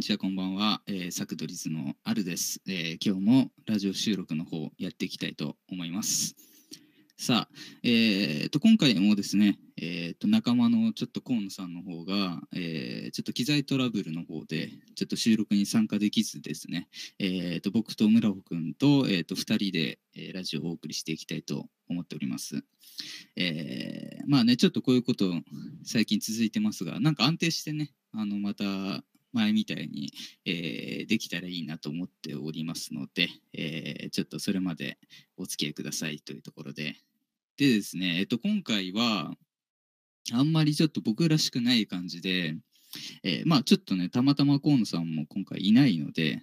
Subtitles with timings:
[0.00, 0.80] にちは、こんばんは。
[0.86, 6.36] えー、サクドリズのあるです、えー今日もラジオ収録の方やっていきたいと思います。
[7.18, 16.88] さあ、えーと、今回もですね、えーと、仲間のちょっと河野さんの方が、えーちょっと機材トラブルの方で、ちょっと収録に参加できずですね、
[17.18, 22.64] えーと、僕と村穂くんと、えーと、2人で、えーラジオをお送りしていきたいと思っております。
[23.36, 25.30] えーまあね、ちょっとこういうこと
[25.84, 30.12] 最近続いてますが、なんか安定してね、あのまた前みたいに、
[30.44, 34.98] えーできたらいいなと思っておりますので、えーちょっとそれまで
[35.36, 36.96] お付き合いくださいというところで。
[37.56, 39.34] でですね、えっと、今回は、
[40.32, 42.56] あんまりちょっと僕らしくない感じで、
[43.22, 46.42] えーまあちょっとね、たまたま河野さんも今回いないので、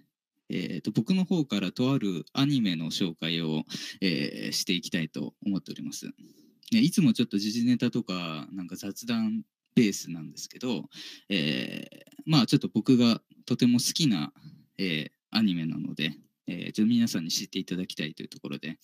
[0.50, 3.64] えーと僕の方からとあるアニメの紹介を、
[4.02, 6.08] えーしていきたいと思っております。
[6.72, 9.44] ねいつもちょっと時事ネタとかなんか雑談
[9.76, 10.90] ベースなんですけど、
[11.30, 14.32] えーまあちょっと僕がとても好きな、
[14.78, 16.14] えーアニメなので、
[16.48, 18.78] えーちょっと皆さんに知っていただきたいというところで、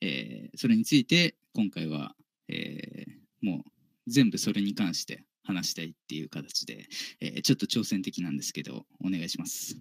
[0.00, 2.14] えーそれについて今回は、
[2.48, 3.70] えーもう
[4.06, 6.86] 全部それに関して話したいっていう形で、
[7.20, 9.76] えちょっと挑戦的なんですけどお願いします。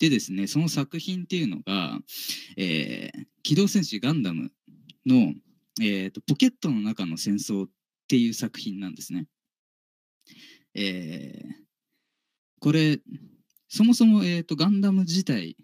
[0.00, 2.00] でですねその作品っていうのが
[2.58, 3.10] 「え
[3.42, 4.52] 機動戦士ガンダム
[5.06, 5.32] の」
[5.80, 7.70] えーと「ポケットの中の戦争」っ
[8.08, 9.26] ていう作品なんですね。
[10.74, 11.63] えー
[12.64, 12.98] これ
[13.68, 15.54] そもそも、えー、とガンダム自体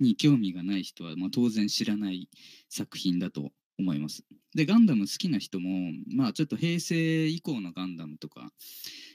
[0.00, 2.28] に興味がない人は、まあ、当然知らない
[2.68, 4.24] 作品だと思います。
[4.56, 8.50] でガンダム好きな人も、まあ、ちょっと平成以降のガンダムとか、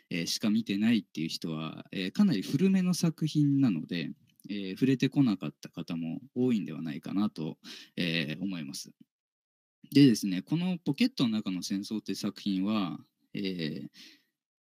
[0.10, 4.12] えーしか見てないっていう人は、えーかなり古めの作品なので、
[4.50, 7.58] えー触れてこなかった方も多いんではないかなと、
[7.98, 8.90] え思います。
[9.92, 12.98] でですねこの「ポケットの中の戦争」って作品は、
[13.34, 13.90] え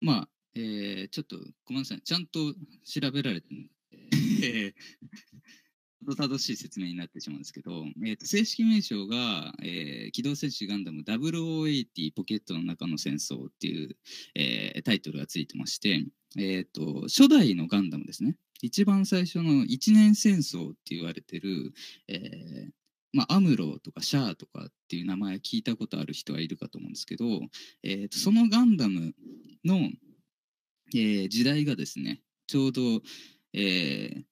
[0.01, 2.01] まあ、えーちょっとごめんなさい。
[2.03, 2.55] ちゃんと
[2.85, 3.71] 調べられてる
[4.43, 4.75] えー。
[6.17, 13.97] 正しい説明になってしまうんですけど、えーと正式名称が、えー機動戦士ガンダム0080ポケットの中の戦争っていう、
[14.35, 16.05] えータイトルがついてまして、
[16.37, 18.37] えーと初代のガンダムですね。
[18.61, 21.73] 一番最初の一年戦争って言われてる、
[22.09, 22.73] えー
[23.13, 27.25] まあ、アムロとかシャアとかっていう名前聞いたことある人はいるかと思うんですけど、
[27.83, 29.15] えーとそのガンダム
[29.65, 29.91] の、
[30.95, 32.83] えー時代がですねちょうど、
[33.53, 34.23] えー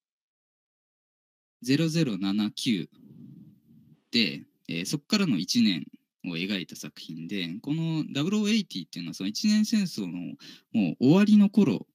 [1.64, 2.88] 0079
[4.10, 5.86] で、えーそこからの1年
[6.24, 10.12] を描いた作品でこの0080っていうのはその一年戦争の
[10.72, 11.86] もう終わりの頃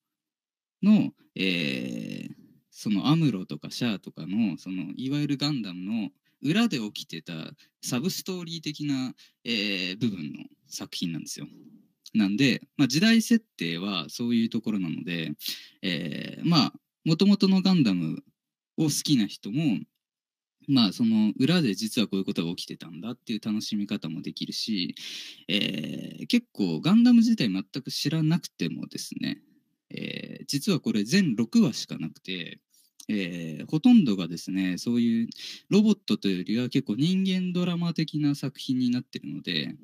[0.84, 2.48] の、えー
[2.80, 6.10] そのアムロとかシャアとかのそのいわゆるガンダムの
[6.44, 7.34] 裏で起きてた
[7.82, 11.48] サブストーリー的な、えー部分の作品なんですよ。
[12.14, 15.34] なんで、まあ、時代設定はそういうところなので、
[15.82, 16.74] えーまあ
[17.06, 18.22] もともとのガンダム
[18.78, 19.80] を好きな人も
[20.68, 24.96] まあその裏で実はこういうことが起きてたんだっていう楽しみ方もできるし、
[25.48, 29.40] えー結構ガンダム自体全く知らなくてもですね、
[29.90, 32.60] えー実はこれ全6話しかなくて、
[33.08, 35.28] えーほとんどがですねそういう
[35.70, 39.76] ロボットというよりは結構人間ドラマ的な作品になってるので、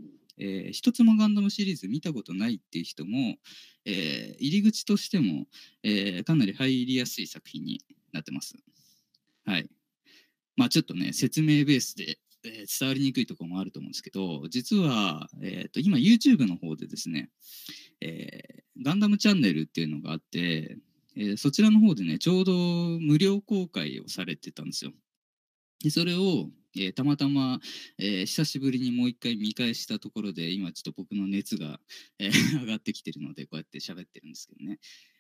[0.44, 3.38] えー一つもガンダムシリーズ見たことないっていう人も、
[3.86, 5.46] えー入り口としても、
[5.84, 7.82] えーかなり入りやすい作品に
[8.12, 8.56] なってます。
[9.46, 9.70] はい。
[10.58, 17.30] まあちょっとね説明ベースで、え伝わりにくいところもあると思うんですけど実は、えー、と今 YouTube の方でですね、
[18.02, 20.78] えーガンダムチャンネルっていうのがあって、
[21.16, 22.54] えそちらの方でねちょうど
[23.00, 24.92] 無料公開をされてたんですよ。
[25.84, 27.60] でそれを、えーたまたま、
[27.98, 31.80] えー久しぶりにもう一回見返したところで今ちょっと僕の熱が、
[32.20, 34.80] えー 上がってきてるのでこうやって喋ってるんですけどね。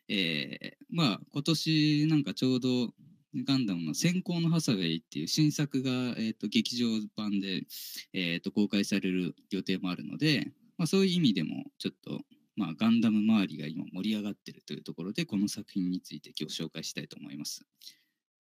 [0.09, 2.93] えまあ今年なんかちょうど
[3.35, 7.65] ガンダムの「先行のハサウェイ」っていう新作が、えー、と劇場版で、
[8.13, 12.23] えー、と公開される予定もあるので、まあ、そういう意味でもちょっと、
[12.55, 17.65] まあ、ガンダム周りが今盛り上がってるというところでこの作品について今日紹介したいと思います。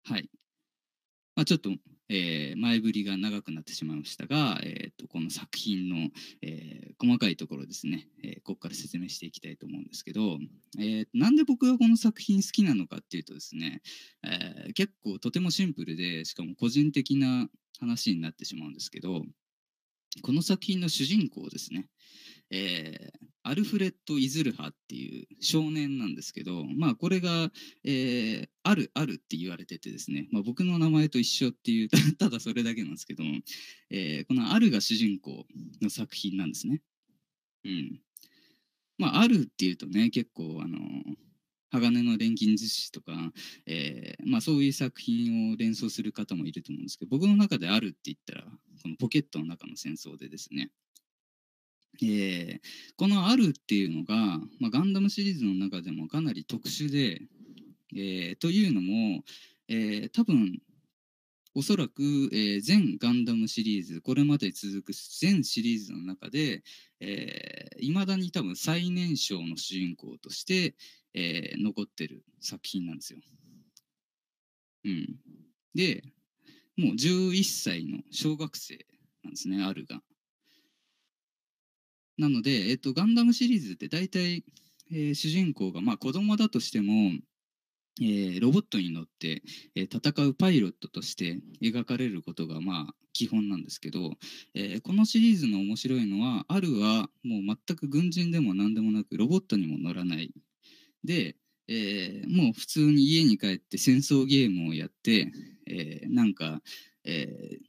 [0.03, 0.29] はい。
[1.35, 1.71] まあ、ちょっと、
[2.09, 6.09] えー前振りが長くなってしまいましたが、えー、とこの作品の、
[6.41, 10.38] えー細かいところですね、えーここから説明していきたいと思うんですけど、
[10.77, 13.81] えーなんで僕がこの作品好きなのかっていうとですね、
[14.23, 17.47] えー結構とてもシンプルでしかも個人的な
[17.79, 19.23] 話になってしまうんですけど
[20.21, 21.85] この作品の主人公ですね、
[22.51, 27.50] えーアルフレッド・イズルハっていう少年なんですけどまあこれが、
[27.84, 33.24] えーあるあるって言われててですね、まあ、僕の名前と一緒っていう ただそれだけなんですけど、
[33.90, 35.48] えーこのあるが主人公
[35.81, 36.84] の作品なんですね。
[37.63, 38.01] うん、
[39.00, 40.78] まああるっていうとね結構あの
[41.72, 43.31] 鋼の錬金術師とか、
[43.66, 50.72] えーまあ、そういう作品を連想する方もいると思うんですけど僕の中であるって言ったらこのポケットの中の戦争でですね、
[52.01, 52.59] えー、
[52.95, 54.15] この「ある」っていうのが、
[54.59, 57.21] まあ、ガンダムシリーズの中でもかなり特殊で、
[57.94, 59.24] えー、というのも、
[59.68, 60.62] えー、多分
[61.56, 62.01] おそらく、
[62.31, 66.63] えー、全ガンダムシリーズこれまで続く全シリーズの中で
[67.80, 70.75] いま、えー、だに多分最年少の主人公として、
[71.13, 73.19] えー、残ってる作品なんですよ。
[74.86, 75.19] うん、
[75.75, 76.03] で
[76.77, 78.86] もう11歳の小学生
[79.24, 80.01] なんですね、アルが。
[82.19, 84.44] なので、えっと、ガンダムシリーズって大体、
[84.92, 87.12] えー、主人公が、まあ、子供だとしても、
[88.01, 89.42] えー、ロボットに乗って、
[89.75, 94.12] えー、戦うパイロットとして描かれることがまあ基本なんですけど、
[94.54, 100.31] えー、このシリーズの面白いのはアルはもう全く軍人でも何でもなくロボットにも乗らない。
[101.04, 101.38] で、
[101.68, 105.31] え、もう普通に家に帰って戦争ゲームをやって、
[105.68, 106.62] え、なんか、
[107.06, 107.60] え、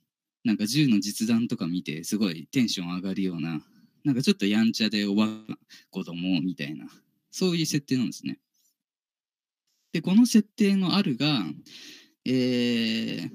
[0.43, 3.61] なんか銃の実弾とか見てすごいテンション上がるような
[4.05, 5.29] なんかちょっとやんちゃでおばあ
[5.91, 6.87] 子供みたいな
[7.31, 8.39] そういう設定なんですね。
[9.93, 11.27] でこの設定のあるが、
[12.25, 13.31] えー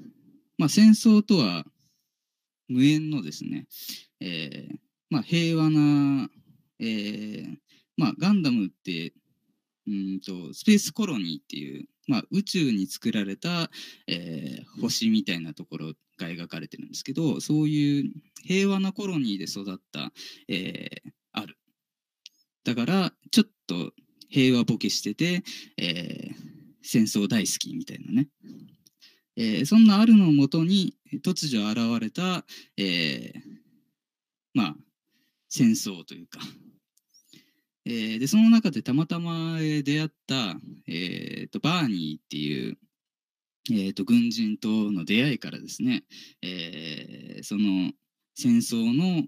[0.58, 1.64] まあ、戦争とは
[2.68, 3.66] 無縁のですね、
[4.20, 4.76] えー
[5.10, 6.28] まあ、平和な、
[6.80, 7.56] えー
[7.96, 9.12] まあ、ガンダムって
[9.86, 13.70] うんとスペースコロニーっていう、まあ、宇宙に作られた、
[14.06, 15.86] えー、星みたいなところ
[16.18, 18.12] が描かれてるんですけどそういう
[18.44, 20.12] 平和なコロニーで育った、
[20.48, 21.58] えー、ある。
[22.64, 23.92] だからちょっと
[24.28, 25.42] 平和ボケしてて、
[25.76, 26.34] えー、
[26.82, 28.28] 戦争大好きみたいなね、
[29.36, 30.94] えー、そんなあるのもとに
[31.24, 32.44] 突如現れた、
[32.76, 33.40] えー、
[34.54, 34.76] まあ
[35.48, 36.40] 戦争というか
[37.88, 40.56] えー、でその中でたまたま出会った、
[40.88, 42.76] えーと、バーニーっていう、
[43.70, 46.02] えーと、軍人との出会いからですね、
[46.42, 47.92] えー、その
[48.34, 49.22] 戦争の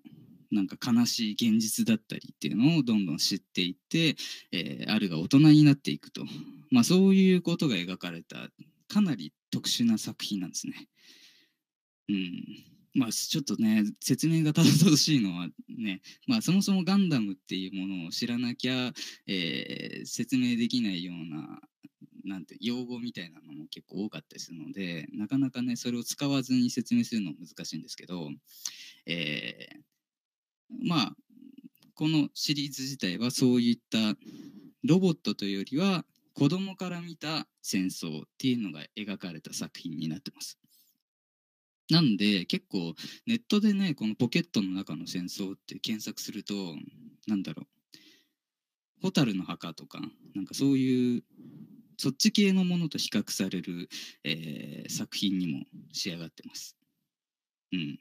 [0.50, 4.16] なんか悲しい現実だったりっていうのをどんどん知っていって、
[4.50, 6.25] えー、あるが大人になっていくと、
[6.72, 8.49] まあ、そういうことが描かれた
[8.88, 10.88] かなり特殊な作品なんですね。
[12.08, 12.44] うん
[12.94, 15.46] まあ、ちょっとね説明がたどたどしいのは
[15.78, 18.92] ね、まあ、そもそもガンダムっていうものを知らなきゃ、
[19.26, 21.60] えー、説明できないような
[22.25, 28.28] なんて用語みたいなのも結構多かったりするのでなかなかねそれを使わずに説明するの難しいんですけど、
[29.06, 31.12] えー、まあ
[31.94, 33.98] このシリーズ自体はそういった
[34.84, 36.04] ロボットというよりは
[36.34, 40.58] 子供から見た戦争っていうのが描かれた作品になってます。
[41.90, 42.94] なんで結構
[43.26, 46.55] ネットでねこのポケットの中の戦争って検索すると
[47.26, 47.67] なんだろう
[49.02, 50.00] 「蛍の墓」とか
[50.35, 51.25] なんかそういう
[51.96, 53.88] そっち系のものと比較される、
[54.23, 56.76] えー、作品にも仕上がってます。
[57.73, 57.99] うん、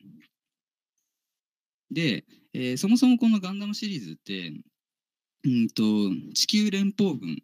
[1.92, 4.54] で、えー、そもそもこのガンダムシリーズって
[5.44, 5.83] うんと
[6.33, 7.38] 地球連邦軍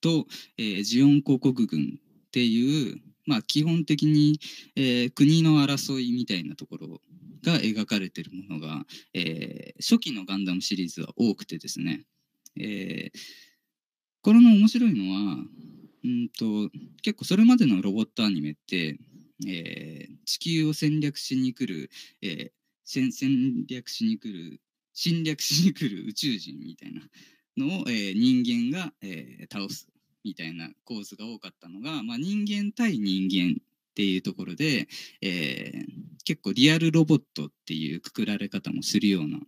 [0.00, 0.26] と、
[0.58, 4.40] えー、ジオン公国軍っていうまあ、基本的に、
[4.76, 7.00] えー、国の争いみたいなところ
[7.42, 8.84] が描かれてるものが、
[9.14, 12.04] えー、初期のガンダムシリーズは多くてですね、
[12.58, 13.18] えー、
[14.22, 15.36] これの面白いのは
[16.04, 16.70] うんと
[17.02, 18.98] 結構それまでのロボットアニメって、
[19.46, 21.90] えー、地球を戦略しに来る、
[22.22, 22.50] えー、
[22.84, 24.60] 戦戦略しに来る
[24.92, 27.02] 侵略しに来る宇宙人みたいな
[27.56, 29.88] のを、えー、人間が、えー、倒す。
[30.24, 34.88] みたいな構図が多かったのが、まあ、人間対人間っていうところで、
[35.22, 35.84] えー、
[36.24, 39.40] 結構リアルロボットっていうくくられ方もするような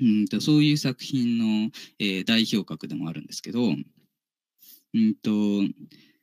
[0.00, 5.30] うんとそういう作品の、えー、代表格でもあるんですけど、うんと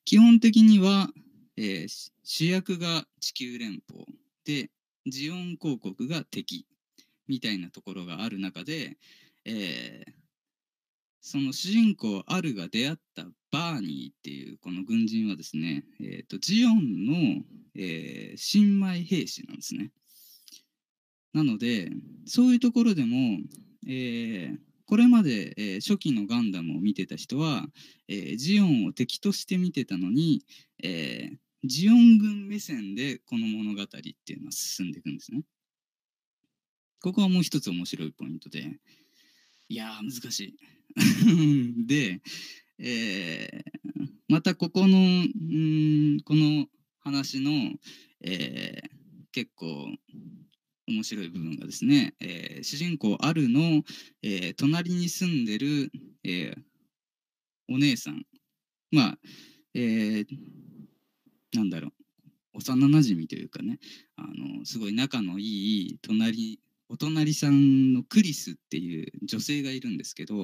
[0.03, 1.09] 基本的には、
[1.57, 4.05] えー、主役が地球連邦
[4.45, 4.69] で
[5.05, 6.65] ジオン公国が敵
[7.27, 8.97] みたいなところがある中で、
[9.45, 10.11] えー、
[11.21, 17.43] その主人公アルが出会ったバーニーっていうこの軍人はですね、えーと、ジオンの、
[17.75, 19.91] えー、新米兵士なんですね。
[21.33, 21.91] なので
[22.25, 23.39] そういうところでも、
[23.87, 27.65] えー、これまで、えー、初期のガンダムを見てた人は、
[28.07, 30.43] えー、ジオンを敵として見てたのに、
[30.83, 35.43] えー、ジオン軍目線でこの物語っていうのは進んでいくんですね。
[36.99, 38.79] ここはもう一つ面白いポイントで
[39.69, 40.55] いやー難しい。
[41.87, 42.21] で、
[42.79, 46.67] えー、またここのんこの
[46.99, 47.51] 話の、
[48.21, 48.89] えー、
[49.31, 49.87] 結構
[50.87, 53.83] 面白い部分がですね、えー、主人公アルの、
[54.21, 55.91] え、隣に住んでる、
[56.23, 56.53] え、
[57.69, 58.25] お姉さん。
[58.91, 59.19] まあ、
[59.73, 60.25] えー、
[61.53, 61.93] なんだろう。
[62.53, 63.79] 幼なじみというかね。
[64.17, 66.59] あのすごい仲のいい隣
[66.91, 70.35] お隣さんのクリスっていう女性がいるんですけど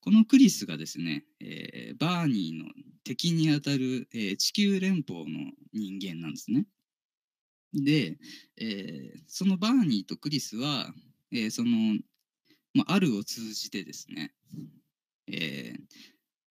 [0.00, 2.70] このクリスがですね、えー、バーニーの
[3.02, 6.66] 敵にあたる、えー、地球連邦の人間なんですね。
[7.72, 8.18] で、
[8.56, 10.92] えー、そのバーニーとクリスは、
[11.32, 11.98] えその、
[12.74, 14.32] まあ、あるを通じてですね、
[15.26, 15.74] え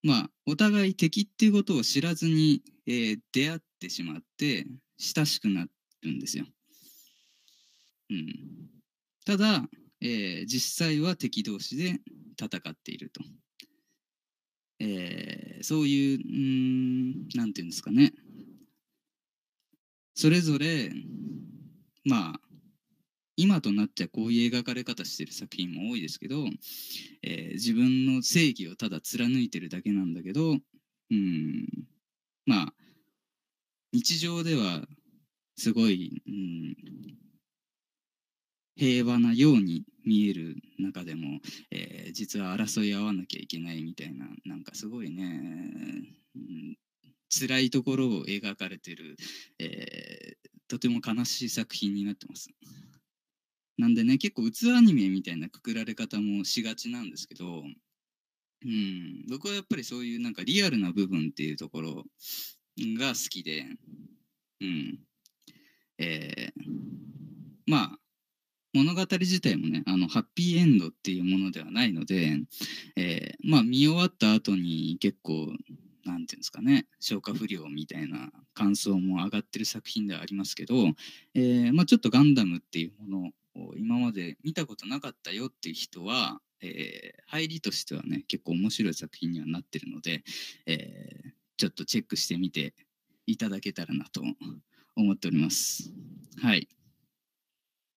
[0.01, 4.65] まあ、お互い敵っていうことを知らずに、え出会ってしまって
[4.97, 5.65] 親しくな
[6.03, 6.45] るんですよ。
[8.11, 8.58] うん、
[9.29, 9.61] ただ、
[10.01, 12.01] えー、実際は敵同士で
[12.35, 13.21] 戦っていると。
[14.79, 18.11] えー、そういう、うん、なんていうんですかね。
[20.15, 20.91] それぞれ、
[22.05, 22.41] まあ、
[23.35, 26.45] 今となっちゃこういう描かれ方してる作品も多いですけど、
[27.21, 31.67] えー、自分の正義をただ貫いてるだけなんだけど、うん、
[32.47, 32.73] まあ、
[33.93, 34.87] 日常では
[35.55, 37.28] すごい、うん、
[38.79, 45.23] 平和なように見える中でも、えー、実は争い合わなきゃいけないみたいななんかすごいね、
[46.35, 46.77] うん、
[47.29, 49.17] 辛いところを描かれてる、
[49.59, 52.49] えー、とても悲しい作品になってます。
[53.77, 57.63] なんでね結構うつアニメみたいなくくられ方もしがちなんですけど、
[58.65, 62.03] うん、僕はやっぱりそういうなんかリアルな部分っていうところ
[62.97, 63.65] が好きで、
[64.61, 64.99] うん
[65.97, 66.61] えー、
[67.67, 67.99] まあ
[68.73, 72.37] 物語自体もねあのハッピーエンドっていうものではないので、
[72.95, 75.47] えー、まあ見終わった後に結構
[76.05, 80.75] なんていうんですかね消化不良みたいな感想も上がってる作品ではありますけど、
[81.35, 90.23] えー、まあ、ちょっとガンダムっていうものを今まで見たことなかったよっていう人は、えー、入りとしてはね結構面白い作品にはなってるので、
[90.65, 92.73] えちょっとチェックしてみて
[93.25, 94.21] いただけたらなと
[94.95, 95.91] 思っております。
[96.41, 96.69] はい。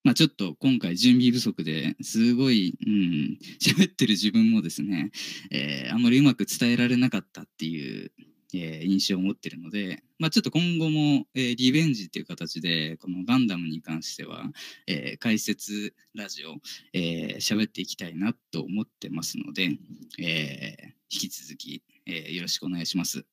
[0.04, 5.12] まあ、ちょっと今回準備不足ですごい、うん、喋ってる自分もですね、
[5.50, 8.10] えー、あんまりうまく伝えられなかったっていう、
[8.52, 14.44] えー、印象を持ってるので、まあ、ちょっと今後も、えー、リベンジっていう形でこのガンダムに関しては、
[14.88, 16.58] えー、解説ラジオ喋、
[16.94, 19.70] えー、っていきたいなと思ってますので、
[20.18, 23.24] えー、引き続き、えー、よろしくお願いします。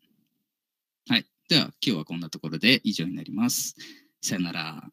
[1.09, 1.25] はい。
[1.49, 3.75] では今日はこんなところで以上になります。
[4.21, 4.89] さよなら。